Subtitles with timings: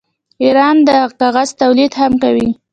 [0.43, 2.47] ایران د کاغذ تولید هم کوي.